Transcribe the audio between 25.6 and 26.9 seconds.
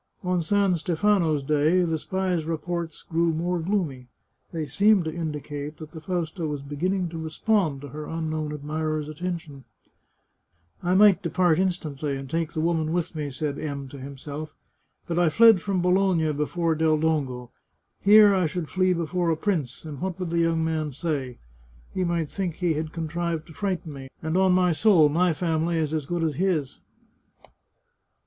is as good as his